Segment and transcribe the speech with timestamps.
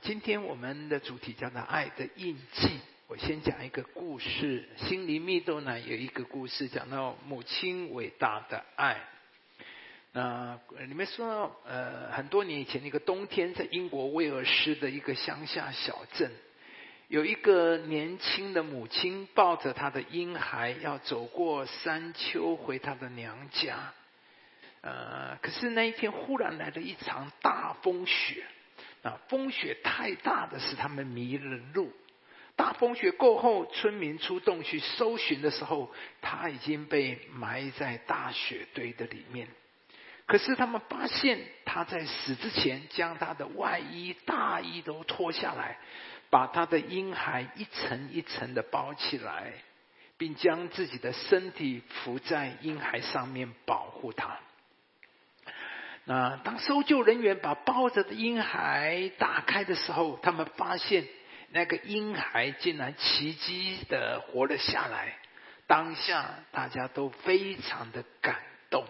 [0.00, 2.80] 今天我们的主题叫做“爱的印记”。
[3.08, 8.96] 我先讲一个故事，《心灵密度》呢有一个故事，讲到母亲伟大的爱。
[10.12, 16.30] 那里面说，呃，很多年以前，一个冬天，在英国威尔士的一个乡下小镇，
[17.08, 23.92] 有一个年轻的母亲抱着她的婴孩，要走过山丘回她的娘家。
[24.80, 28.44] 呃，可是那一天忽然来了一场大风雪，
[29.02, 31.92] 啊，风雪太大的使他们迷了路。
[32.54, 39.48] 大风雪过后，村民出动去搜寻的时候，他已经被埋在大雪堆的里面。
[40.26, 45.78] 可是他们发现他在死之前，将他的外衣、大衣都脱下来，
[46.30, 49.52] 把他的婴孩一层一层的包起来，
[50.16, 54.38] 并将自己的身体伏在婴孩上面保护他。
[56.04, 61.04] 那当搜救人员把包着的婴孩打开的时候，他们发现。
[61.54, 65.18] 那个婴孩竟然奇迹的活了下来，
[65.66, 68.36] 当下大家都非常的感
[68.70, 68.86] 动。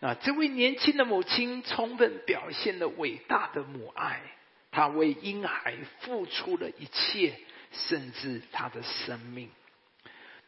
[0.00, 4.20] 那这位年轻的母亲充分表现了伟大的母爱，
[4.72, 7.34] 她为婴孩付出了一切，
[7.70, 9.48] 甚至她的生命。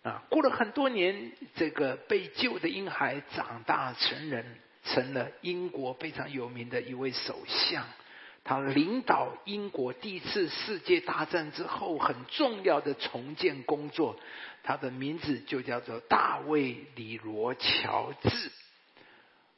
[0.02, 4.44] 啊，过了很多年，这个被救的婴孩长大成人，
[4.84, 7.84] 成了英国非常有名的一位首相。
[8.44, 14.18] 他领导英国第一次世界大战之后很重要的重建工作，
[14.64, 18.50] 他的名字就叫做大卫·李罗·乔治，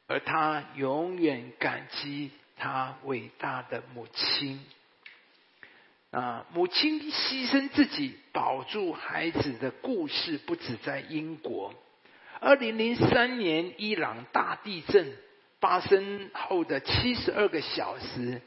[0.07, 4.63] 而他永远感激他伟大的母亲。
[6.11, 11.75] 啊，母亲牺牲自己保住孩子的故事不止在英国。
[12.41, 15.17] 二零零三年伊朗大地震
[15.61, 18.41] 发生后的七十二个小时。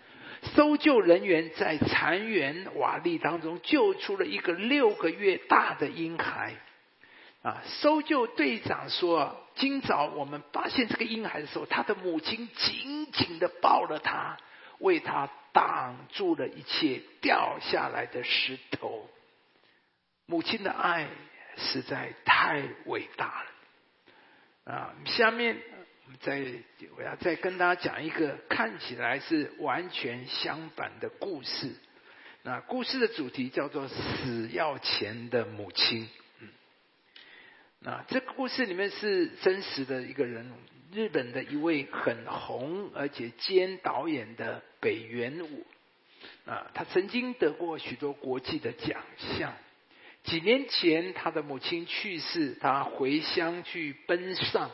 [0.53, 6.53] 搜救人员在残垣瓦砾当中救出了一个六个月大的婴孩。
[7.41, 14.37] 啊，搜救队长说：“今早我们发现这个婴孩的时候，他的母亲紧紧的抱了他，
[14.77, 19.09] 为他挡住了一切掉下来的石头。
[20.27, 21.07] 母亲的爱
[21.57, 23.49] 实在太伟大了。”
[24.67, 26.17] 啊，下面我们。
[26.19, 26.43] 再，
[26.97, 31.75] 我要再跟大家讲一个看起来是完全相反的故事。
[32.43, 36.09] 那故事的主题叫做“死要钱的母亲”。
[36.41, 36.49] 嗯，
[37.81, 40.51] 那这个故事里面是真实的一个人，
[40.93, 45.65] 日本的一位很红而且兼导演的北原武。
[46.45, 49.53] 啊，他曾经得过许多国际的奖项。
[50.27, 54.69] 几年前，他的母亲去世，他回乡去奔丧。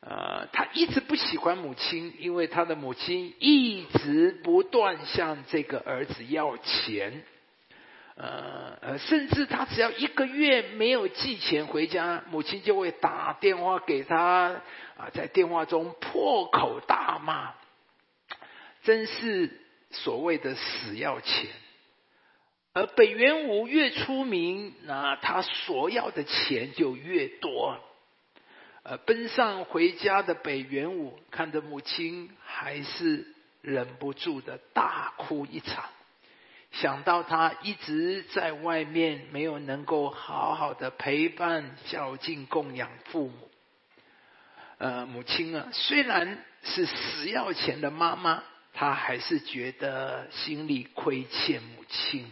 [0.00, 7.24] 呃，他一直不喜欢母亲，因为他的母亲一直不断向这个儿子要钱，
[8.14, 14.60] 呃呃，甚至他只要一个月没有寄钱回家，母亲就会打电话给他，
[14.96, 17.54] 啊，在电话中破口大骂，
[18.82, 19.50] 真是
[19.90, 21.46] 所谓的死要钱。
[22.74, 27.78] 而北元武越出名，那他所要的钱就越多。
[28.82, 33.26] 呃，奔上回家的北元武看着母亲，还是
[33.62, 35.84] 忍不住的大哭一场。
[36.72, 43.48] 想到他一直在外面，没有能够好好的陪伴、孝敬、供养父母。
[44.78, 48.42] 呃，母亲啊，虽然是死要钱的妈妈，
[48.72, 52.30] 她还是觉得心里亏欠母亲。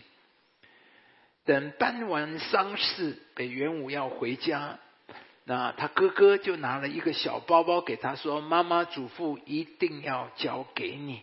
[1.44, 4.78] 等办完丧事，北元武要回家。
[5.44, 11.22] 那他哥哥就拿了一个小包包给他说：“妈妈嘱咐一定要交给你。”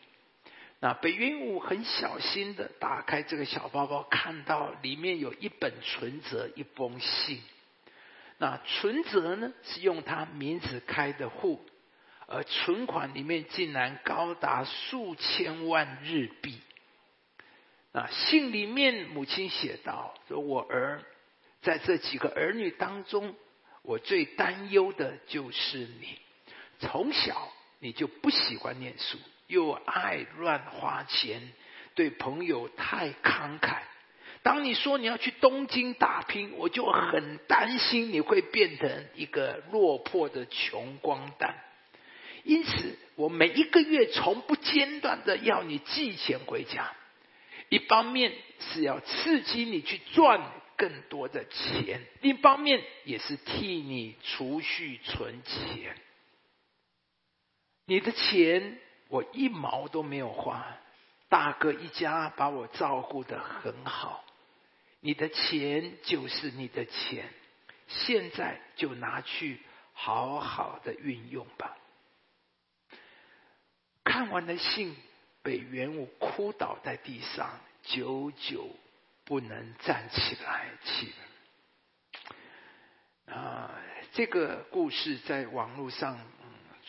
[0.82, 7.42] 那北云武很小心的打开这个小包包，看到里面有一本存折、一封信。
[8.38, 11.66] 那存折呢是用他名字开的户，
[12.28, 16.60] 而存款里面竟然高达数千万日币。
[17.92, 21.04] 啊信里面母亲写道：“说我儿
[21.62, 23.36] 在这几个儿女当中。”
[23.82, 26.20] 我最担忧的就是你，
[26.80, 27.50] 从小
[27.80, 31.54] 你就不喜欢念书，又爱乱花钱，
[31.96, 33.78] 对朋友太慷慨。
[34.44, 41.56] 当你说你要去东京打拼，我就很担心你会变成一个落魄的穷光蛋。
[42.44, 46.92] 因此，我每一个月从不间断的要你寄钱回家，
[47.70, 50.52] 一方面是要刺激你去赚。
[50.80, 55.94] 更多的钱，另一方面也是替你储蓄存钱。
[57.84, 58.80] 你的钱
[59.10, 60.66] 我一毛都没有花，
[61.28, 64.24] 大哥一家把我照顾的很好，
[65.02, 67.28] 你的钱就是你的钱，
[67.88, 69.60] 现在就拿去
[69.92, 71.76] 好好的运用吧。
[74.06, 74.96] 看完了信，
[75.42, 78.70] 被元武哭倒在地上，久久
[79.24, 80.70] 不能站起来。
[80.84, 81.14] 起
[83.28, 83.80] 啊，
[84.12, 86.20] 这个故事在网络上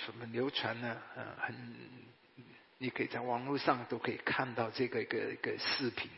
[0.07, 1.03] 怎么流传呢？
[1.17, 1.77] 嗯，很，
[2.79, 6.11] 你可以在网络上都可以看到这个一个一个视频。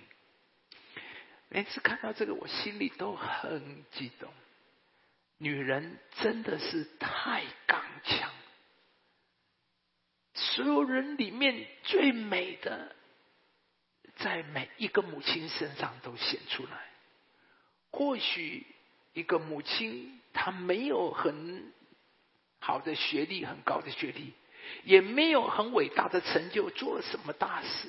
[1.48, 4.32] 每次看到这个，我心里都很激动。
[5.38, 8.30] 女人真的是太刚强。
[10.54, 12.94] 所有人里面最美的，
[14.16, 16.70] 在每一个母亲身上都显出来。
[17.90, 18.66] 或许
[19.14, 21.72] 一个母亲她没有很
[22.58, 24.34] 好的学历，很高的学历，
[24.84, 27.88] 也没有很伟大的成就，做了什么大事，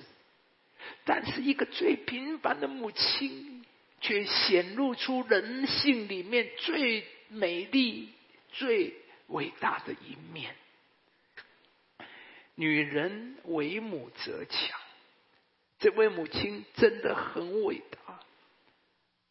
[1.04, 3.66] 但是一个最平凡的母亲，
[4.00, 8.14] 却显露出人性里面最美丽、
[8.54, 8.94] 最
[9.28, 10.56] 伟大的一面。
[12.56, 14.80] 女人为母则强，
[15.80, 18.20] 这位母亲真的很伟大。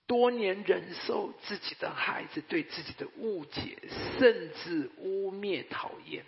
[0.06, 3.78] 多年忍受自己的孩子对自己的误解，
[4.18, 6.24] 甚至污蔑、讨厌，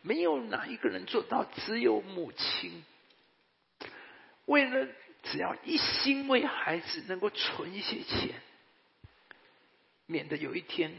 [0.00, 2.84] 没有哪一个人做到，只有母亲。
[4.46, 4.88] 为了
[5.24, 8.40] 只要一心为孩子能够存一些钱，
[10.06, 10.94] 免得有一天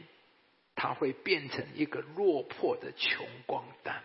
[0.75, 4.03] 他会变成一个落魄的穷光蛋。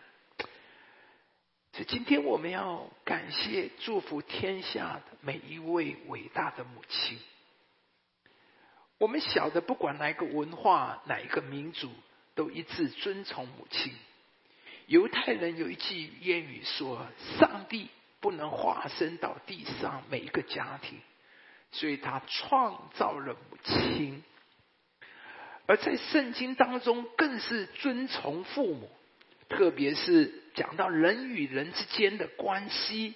[1.88, 7.18] 今天我们要感谢、祝福天下的每一位伟大的母亲。
[8.98, 11.90] 我们晓得，不管哪一个文化、哪一个民族，
[12.34, 13.92] 都一致尊崇母亲。
[14.86, 17.06] 犹太人有一句谚语说
[17.38, 17.88] ：“上帝
[18.20, 20.98] 不能化身到地上每一个家庭，
[21.72, 24.22] 所以他创造了母亲。”
[25.66, 28.90] 而在圣经当中，更是尊崇父母。
[29.48, 33.14] 特别是讲到人与人之间的关系，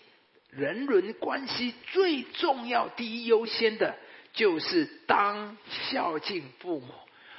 [0.49, 3.95] 人伦关系最重要、第一优先的，
[4.33, 5.55] 就是当
[5.91, 6.87] 孝敬父母。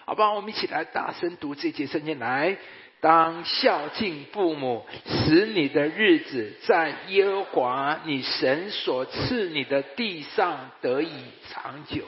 [0.06, 2.56] 好吧，我们一起来大声读这节圣经来：
[3.02, 11.10] 当孝敬父母，使你的日子在耶和华你神所赐你的地上得以
[11.50, 12.04] 长久。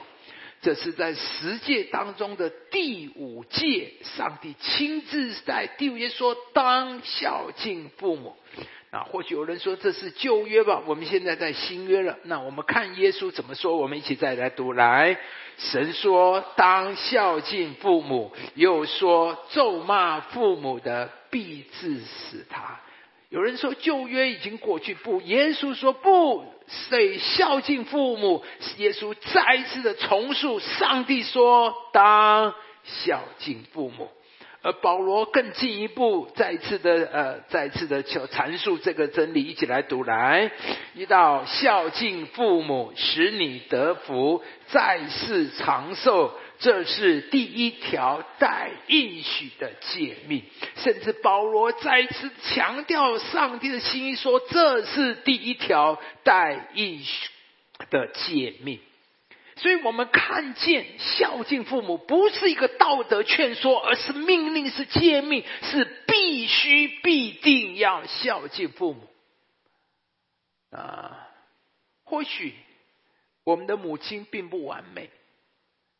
[0.60, 8.34] 这是在十诫当中的第五诫，上帝亲自在第五节说：“当孝敬父母。”
[8.90, 10.82] 啊，或许有人说这是旧约吧？
[10.86, 12.18] 我们现在在新约了。
[12.24, 13.76] 那我们看耶稣怎么说？
[13.76, 15.18] 我们一起再来读来。
[15.58, 22.80] 神说：“当孝敬父母。”又说：“咒骂父母的，必致死他。”
[23.30, 26.44] 有人说旧约已经过去，不，耶稣说不，
[26.90, 28.42] 得孝敬父母。
[28.78, 32.54] 耶稣再一次的重述，上帝说当
[32.84, 34.08] 孝敬父母。
[34.60, 40.50] 而保罗更进一步，再一次的呃，再一次的求阐述这个真理，一起来读来。
[40.94, 46.32] 一到孝敬父母，使你得福，在世长寿。
[46.60, 50.42] 这是第一条带应许的诫命，
[50.76, 57.30] 甚至保罗再次强调上帝的心意，说这是第一条带应许
[57.90, 58.80] 的诫命。
[59.56, 69.08] 所以我们看见孝敬父母不是一个道德劝说，而是命令，是诫命，是必须必定要孝敬父母。
[70.70, 71.28] 啊，
[72.04, 72.54] 或许
[73.44, 75.10] 我们的母亲并不完美。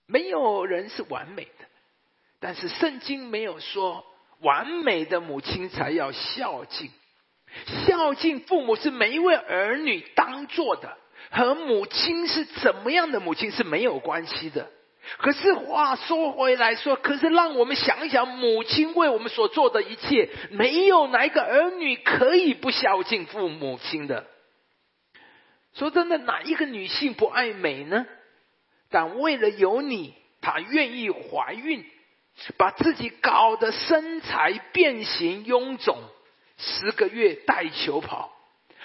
[0.08, 1.66] 没有人是完美的，
[2.40, 4.04] 但是圣经没有说
[4.40, 6.90] 完美的母亲才要孝敬。
[7.86, 10.96] 孝敬父母是每一位儿女当做的，
[11.30, 14.70] 和母亲是怎么样的母亲是没有关系的。
[15.18, 24.26] 可是话说回来说，可是让我们想一想，母亲为我们所做的一切，没有哪一个儿女可以不孝敬父母亲的。
[25.74, 28.06] 说真的，哪一个女性不爱美呢？
[28.90, 31.84] 但为了有你，她愿意怀孕，
[32.56, 35.98] 把自己搞得身材变形臃肿，
[36.56, 38.32] 十个月带球跑，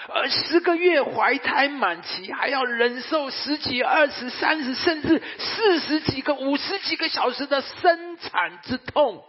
[0.09, 9.23] 而十个月怀胎满期，还要忍受十几、二十、三十，甚至四十几个、五十几个小时的生产之痛，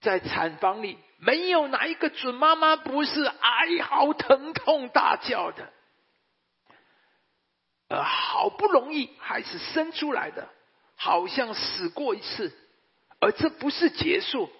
[0.00, 5.72] 在产房里，没有哪一个准妈妈不是哀嚎、疼痛大叫的。
[7.92, 10.48] 呃，好不容易还是生出来的，
[10.96, 12.50] 好像死过一次，
[13.20, 14.50] 而这不是结束，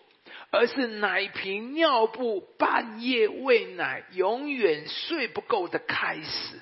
[0.51, 6.61] 而是奶瓶、尿布、半夜喂奶、永远睡不够的开始。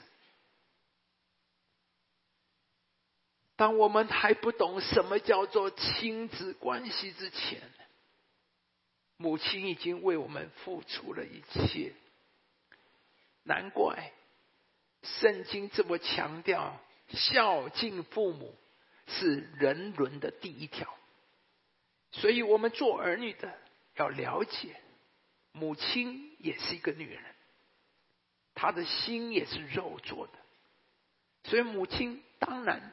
[3.56, 7.60] 当我们还不懂什么叫做亲子关系之前，
[9.16, 11.92] 母亲已经为我们付出了一切。
[13.42, 14.12] 难怪
[15.02, 18.54] 圣经这么强调孝敬父母
[19.06, 20.92] 是人伦的第一条。
[22.12, 23.56] 所以我们做儿女的
[23.96, 24.80] 要了解，
[25.52, 27.22] 母亲也是一个女人，
[28.54, 30.32] 她的心也是肉做的。
[31.44, 32.92] 所以母亲当然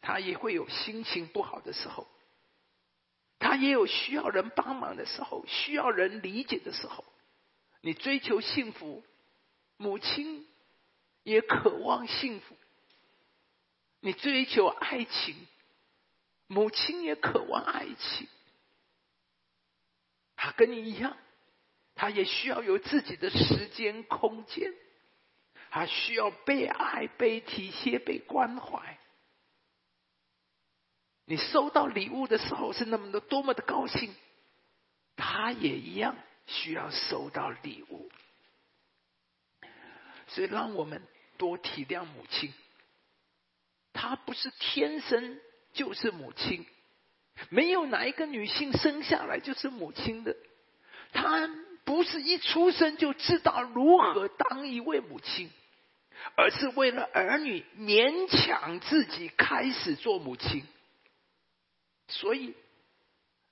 [0.00, 2.06] 她也会有心情不好的时候，
[3.38, 7.04] 她也有需要人帮忙的时候，需要人理解的时候。
[7.82, 9.02] 你追求幸福。
[9.78, 10.46] 母亲
[11.22, 12.56] 也渴望幸福，
[14.00, 15.36] 你追求爱情，
[16.46, 18.28] 母亲也渴望爱情。
[20.36, 21.16] 他跟你一样，
[21.94, 24.74] 他也需要有自己的时间空间，
[25.70, 28.98] 他需要被爱、被体贴、被关怀。
[31.26, 34.14] 你收到礼物的时候是那么的多么的高兴，
[35.14, 38.10] 他也一样需要收到礼物。
[40.30, 41.02] 所以，让我们
[41.36, 42.52] 多体谅母亲。
[43.92, 45.38] 她不是天生
[45.72, 46.64] 就是母亲，
[47.48, 50.36] 没有哪一个女性生下来就是母亲的。
[51.12, 51.50] 她
[51.84, 55.50] 不是一出生就知道如何当一位母亲，
[56.36, 60.62] 而是为了儿女勉强自己开始做母亲。
[62.06, 62.54] 所以，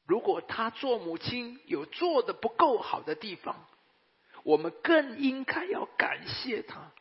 [0.06, 3.67] 如果她做母亲有做的不够好的地方，
[4.44, 6.92] 我们更应该要感谢他，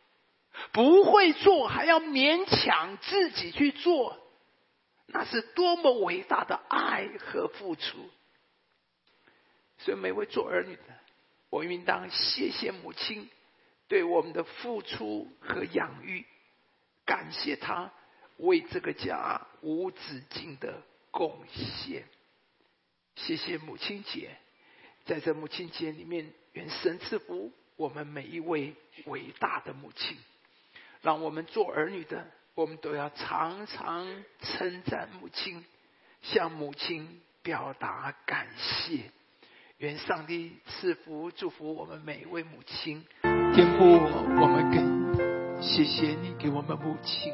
[0.73, 4.17] 不会做还要勉强自己去做，
[5.05, 8.09] 那是多么伟大的爱和付出。
[9.77, 10.81] 所以每位做儿女的，
[11.49, 13.29] 我应当谢谢母亲
[13.87, 16.25] 对我们的付出和养育，
[17.05, 17.91] 感谢她
[18.37, 22.03] 为这个家无止境的贡献。
[23.15, 24.35] 谢谢母亲节，
[25.05, 26.33] 在这母亲节里面。
[26.57, 28.73] 愿神赐福我们每一位
[29.05, 30.17] 伟大的母亲，
[31.03, 34.07] 让我们做儿女的，我们都要常常
[34.41, 35.63] 称赞母亲，
[36.23, 39.11] 向母亲表达感谢。
[39.77, 43.05] 愿上帝赐福祝福我们每一位母亲。
[43.53, 43.85] 天父，
[44.41, 47.31] 我们给谢谢你给我们母亲，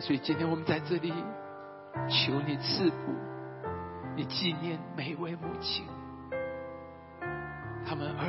[0.00, 1.12] 所以今天我们在这里
[2.08, 3.14] 求你赐福，
[4.16, 5.86] 你纪念每一位母亲。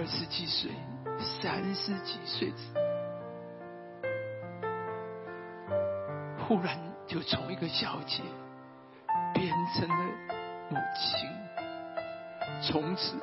[0.02, 0.72] 二十几岁、
[1.20, 2.52] 三十几岁，
[6.40, 8.24] 忽然就从一个小姐
[9.32, 10.06] 变成了
[10.72, 11.30] 母亲。
[12.64, 13.16] 从此，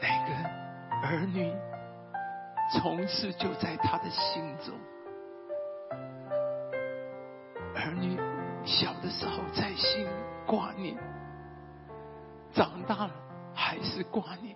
[0.00, 1.52] 那个儿女
[2.72, 4.78] 从此就在他的心中。
[7.74, 8.16] 儿女
[8.64, 10.06] 小的时候在心
[10.46, 10.96] 挂念，
[12.52, 13.10] 长大了
[13.52, 14.54] 还是挂念。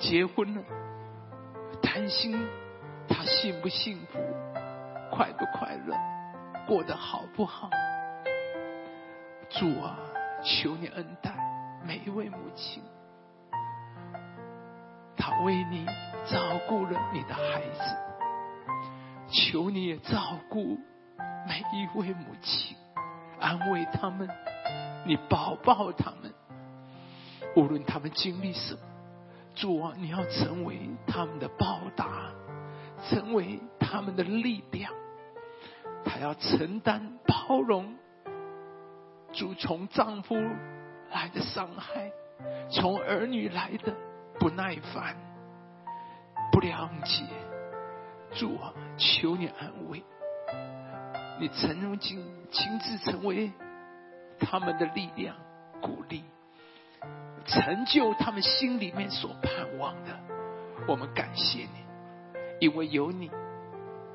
[0.00, 0.62] 结婚了，
[1.82, 2.34] 担心
[3.06, 4.18] 他幸不幸福，
[5.12, 5.94] 快不快乐，
[6.66, 7.68] 过得好不好？
[9.50, 9.98] 主啊，
[10.42, 11.36] 求你恩待
[11.84, 12.82] 每一位母亲，
[15.18, 15.84] 他为你
[16.26, 17.96] 照顾了你的孩子，
[19.30, 20.78] 求你也照顾
[21.46, 22.74] 每一位母亲，
[23.38, 24.26] 安慰他们，
[25.04, 26.32] 你抱抱他们，
[27.54, 28.80] 无论他们经历什么。
[29.60, 32.32] 主啊，你要成为他们的报答，
[33.10, 34.90] 成为他们的力量。
[36.02, 37.94] 他要承担包容，
[39.34, 40.34] 主从丈夫
[41.12, 42.10] 来的伤害，
[42.70, 43.94] 从儿女来的
[44.38, 45.14] 不耐烦、
[46.50, 47.26] 不谅解。
[48.32, 50.02] 主啊，求你安慰，
[51.38, 53.52] 你曾经亲自成为
[54.38, 55.36] 他们的力量、
[55.82, 56.24] 鼓励。
[57.46, 60.10] 成就他们心里面所盼望的，
[60.86, 61.84] 我们感谢你，
[62.60, 63.30] 因为有你，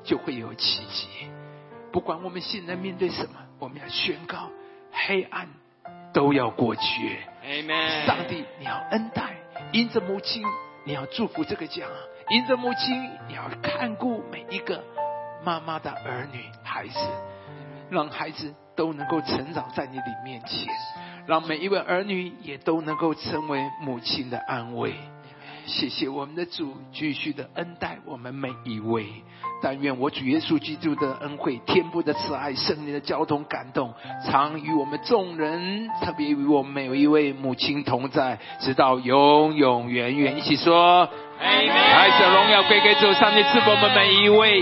[0.02, 1.28] 就会有奇迹。
[1.92, 4.50] 不管我们现在面对什么，我们要宣告：
[4.92, 5.48] 黑暗
[6.12, 7.18] 都要过去。
[8.06, 9.36] 上帝，你要恩待，
[9.72, 10.42] 因着母亲，
[10.84, 11.86] 你要祝福这个家；
[12.28, 14.82] 因着母亲，你要看顾每一个
[15.44, 16.98] 妈妈的儿女、孩子，
[17.88, 20.66] 让孩子都能够成长在你的面前。
[21.26, 24.94] 让每一位儿女也都能够成为母亲的安慰。
[25.66, 29.06] 谢谢我们的主，继续的恩待我们每一位。
[29.60, 33.92] 但愿我主耶稣基督的恩惠、天父的慈爱、圣灵的交通感动，
[34.24, 40.38] 常与我们众人，特别与我们每一位母亲同在，直到永永远远。
[40.38, 41.08] 一起说：
[41.40, 44.46] 爱的荣耀归给主，上帝赐福我们每一位。